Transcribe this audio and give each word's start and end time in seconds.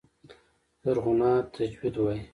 زرغونه 0.83 1.29
تجوید 1.55 1.95
وايي. 1.99 2.21